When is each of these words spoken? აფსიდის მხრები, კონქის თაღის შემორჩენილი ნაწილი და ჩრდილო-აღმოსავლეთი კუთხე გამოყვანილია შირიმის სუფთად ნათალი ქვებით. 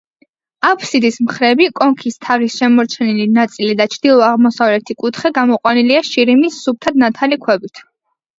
აფსიდის 0.67 1.17
მხრები, 1.25 1.67
კონქის 1.79 2.17
თაღის 2.25 2.55
შემორჩენილი 2.61 3.27
ნაწილი 3.35 3.77
და 3.83 3.87
ჩრდილო-აღმოსავლეთი 3.97 4.97
კუთხე 5.05 5.33
გამოყვანილია 5.37 6.01
შირიმის 6.09 6.59
სუფთად 6.65 6.99
ნათალი 7.05 7.41
ქვებით. 7.47 7.85